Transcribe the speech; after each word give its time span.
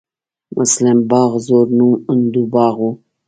مسلم 0.57 0.97
باغ 1.11 1.31
زوړ 1.45 1.65
نوم 1.77 1.91
هندو 2.09 2.43
باغ 2.53 2.75
و 2.87 2.89